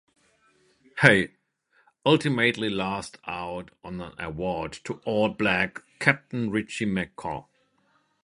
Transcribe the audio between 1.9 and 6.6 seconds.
ultimately lost out on the award to All Blacks captain